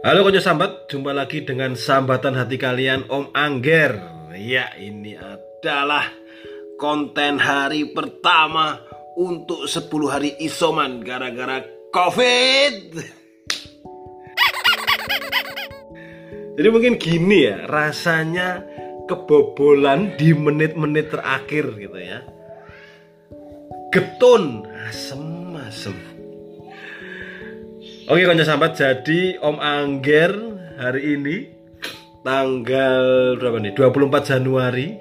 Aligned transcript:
Halo 0.00 0.24
konco 0.24 0.40
sambat, 0.40 0.88
jumpa 0.88 1.12
lagi 1.12 1.44
dengan 1.44 1.76
sambatan 1.76 2.32
hati 2.32 2.56
kalian 2.56 3.04
Om 3.12 3.36
Angger. 3.36 4.00
Ya, 4.32 4.72
ini 4.80 5.12
adalah 5.12 6.08
konten 6.80 7.36
hari 7.36 7.92
pertama 7.92 8.80
untuk 9.20 9.68
10 9.68 9.92
hari 10.08 10.40
isoman 10.40 11.04
gara-gara 11.04 11.60
Covid. 11.92 12.96
Jadi 16.56 16.68
mungkin 16.72 16.96
gini 16.96 17.52
ya, 17.52 17.68
rasanya 17.68 18.64
kebobolan 19.04 20.16
di 20.16 20.32
menit-menit 20.32 21.12
terakhir 21.12 21.76
gitu 21.76 22.00
ya. 22.00 22.24
Getun, 23.92 24.64
asem-asem. 24.64 26.09
Oke 28.10 28.26
konco 28.26 28.42
sahabat, 28.42 28.74
jadi 28.74 29.38
Om 29.38 29.62
Angger 29.62 30.34
hari 30.82 31.14
ini 31.14 31.46
tanggal 32.26 33.38
berapa 33.38 33.62
nih? 33.62 33.70
24 33.70 34.34
Januari 34.34 34.98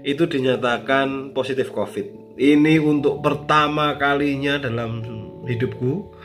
itu 0.00 0.24
dinyatakan 0.24 1.36
positif 1.36 1.68
Covid. 1.68 2.32
Ini 2.40 2.80
untuk 2.80 3.20
pertama 3.20 3.92
kalinya 4.00 4.56
dalam 4.56 5.04
hidupku 5.44 6.16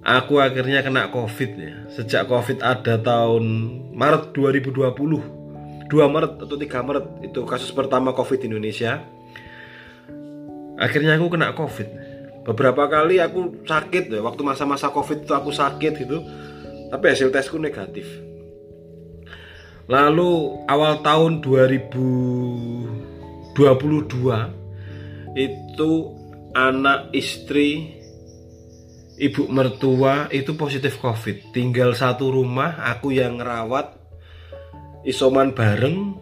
aku 0.00 0.40
akhirnya 0.40 0.80
kena 0.80 1.12
Covid 1.12 1.50
ya. 1.60 1.76
Sejak 1.92 2.24
Covid 2.24 2.64
ada 2.64 2.96
tahun 2.96 3.44
Maret 3.92 4.32
2020. 4.32 5.92
2 5.92 5.92
Maret 5.92 6.32
atau 6.40 6.56
3 6.56 6.88
Maret 6.88 7.06
itu 7.28 7.44
kasus 7.44 7.68
pertama 7.76 8.16
Covid 8.16 8.40
di 8.40 8.48
Indonesia. 8.48 9.04
Akhirnya 10.80 11.20
aku 11.20 11.36
kena 11.36 11.52
Covid 11.52 11.97
beberapa 12.48 12.88
kali 12.88 13.20
aku 13.20 13.60
sakit 13.68 14.08
ya 14.08 14.24
waktu 14.24 14.40
masa-masa 14.40 14.88
covid 14.88 15.28
itu 15.28 15.36
aku 15.36 15.52
sakit 15.52 15.92
gitu. 16.00 16.24
Tapi 16.88 17.04
hasil 17.12 17.28
tesku 17.28 17.60
negatif. 17.60 18.08
Lalu 19.88 20.60
awal 20.64 21.00
tahun 21.04 21.44
2022 21.44 23.52
itu 25.36 25.90
anak 26.56 27.12
istri 27.12 28.00
ibu 29.20 29.52
mertua 29.52 30.32
itu 30.32 30.56
positif 30.56 30.96
covid. 30.96 31.52
Tinggal 31.52 31.92
satu 31.92 32.32
rumah 32.32 32.80
aku 32.88 33.12
yang 33.12 33.44
ngerawat 33.44 34.00
isoman 35.04 35.52
bareng. 35.52 36.16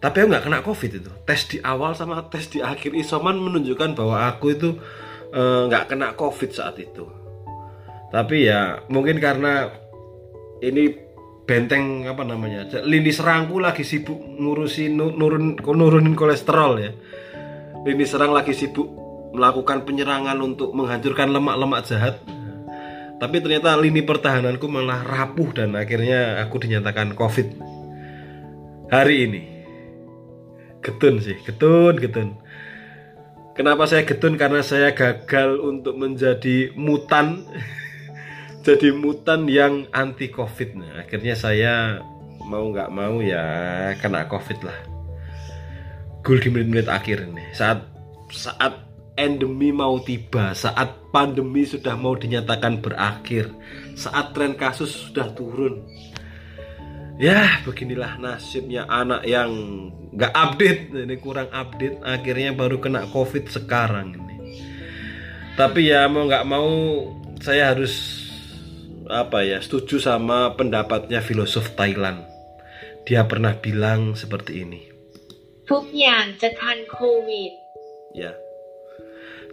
Tapi 0.00 0.24
aku 0.24 0.28
nggak 0.32 0.44
kena 0.48 0.64
covid 0.64 1.04
itu. 1.04 1.12
Tes 1.28 1.44
di 1.48 1.60
awal 1.60 1.92
sama 1.92 2.24
tes 2.32 2.48
di 2.48 2.64
akhir 2.64 2.96
isoman 2.96 3.36
menunjukkan 3.36 3.92
bahwa 3.92 4.24
aku 4.32 4.56
itu 4.56 4.80
nggak 5.36 5.84
uh, 5.84 5.88
kena 5.88 6.08
covid 6.16 6.50
saat 6.56 6.80
itu. 6.80 7.04
Tapi 8.08 8.48
ya 8.48 8.80
mungkin 8.88 9.20
karena 9.20 9.68
ini 10.64 10.96
benteng 11.46 12.08
apa 12.08 12.26
namanya 12.26 12.66
lini 12.82 13.12
serangku 13.14 13.60
lagi 13.62 13.86
sibuk 13.86 14.18
ngurusin 14.18 14.96
nurun 14.96 15.60
nurunin 15.60 16.16
kolesterol 16.16 16.72
ya. 16.80 16.90
Lini 17.86 18.02
serang 18.02 18.34
lagi 18.34 18.50
sibuk 18.50 18.88
melakukan 19.30 19.86
penyerangan 19.86 20.40
untuk 20.42 20.74
menghancurkan 20.74 21.30
lemak-lemak 21.30 21.86
jahat. 21.86 22.18
Tapi 23.16 23.36
ternyata 23.40 23.78
lini 23.78 24.02
pertahananku 24.02 24.66
malah 24.66 25.06
rapuh 25.06 25.54
dan 25.54 25.76
akhirnya 25.76 26.42
aku 26.42 26.66
dinyatakan 26.66 27.14
covid. 27.14 27.52
Hari 28.90 29.16
ini. 29.28 29.42
Getun 30.82 31.18
sih 31.18 31.34
getun 31.42 31.98
getun 31.98 32.38
Kenapa 33.56 33.88
saya 33.88 34.04
getun? 34.04 34.36
Karena 34.36 34.60
saya 34.60 34.92
gagal 34.92 35.56
untuk 35.64 35.96
menjadi 35.96 36.76
mutan. 36.76 37.40
Jadi 38.66 38.92
mutan 38.92 39.48
yang 39.48 39.88
anti 39.96 40.28
covid. 40.28 40.76
Nah, 40.76 41.00
Akhirnya 41.00 41.32
saya 41.32 42.04
mau 42.44 42.68
nggak 42.68 42.92
mau 42.92 43.24
ya 43.24 43.42
kena 43.96 44.28
covid 44.28 44.60
lah. 44.60 44.76
Gul 46.20 46.42
di 46.44 46.52
menit-menit 46.52 46.92
akhir 46.92 47.32
ini. 47.32 47.48
Saat 47.56 47.80
saat 48.28 48.86
endemi 49.16 49.72
mau 49.72 50.02
tiba 50.02 50.52
Saat 50.52 51.08
pandemi 51.14 51.64
sudah 51.64 51.94
mau 51.96 52.18
dinyatakan 52.18 52.84
berakhir 52.84 53.48
Saat 53.96 54.34
tren 54.36 54.58
kasus 54.58 54.92
sudah 55.08 55.32
turun 55.32 55.86
Ya 57.16 57.64
beginilah 57.64 58.20
nasibnya 58.20 58.84
anak 58.84 59.24
yang 59.24 59.48
nggak 60.12 60.32
update. 60.36 60.92
Ini 60.92 61.16
kurang 61.16 61.48
update 61.48 62.04
akhirnya 62.04 62.52
baru 62.52 62.76
kena 62.76 63.08
covid 63.08 63.48
sekarang 63.48 64.20
ini. 64.20 64.36
Tapi 65.56 65.88
ya 65.88 66.04
mau 66.12 66.28
nggak 66.28 66.44
mau 66.44 66.68
saya 67.40 67.72
harus 67.72 68.20
apa 69.08 69.48
ya 69.48 69.64
setuju 69.64 69.96
sama 69.96 70.52
pendapatnya 70.60 71.24
filosof 71.24 71.72
Thailand. 71.72 72.20
Dia 73.08 73.24
pernah 73.24 73.56
bilang 73.56 74.12
seperti 74.12 74.60
ini. 74.60 74.80
Ya. 78.12 78.36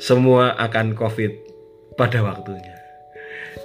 Semua 0.03 0.51
akan 0.59 1.00
covid 1.00 1.31
pada 1.95 2.19
waktunya 2.28 2.72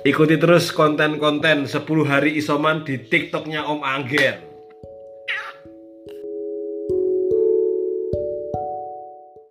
ikuti 0.03 0.41
terus 0.41 0.73
konten-konten 0.73 1.69
10 1.69 1.85
hari 2.09 2.39
isoman 2.41 2.83
di 2.83 2.97
tiktoknya 2.97 3.69
Om 3.69 3.81
Angger 3.85 4.48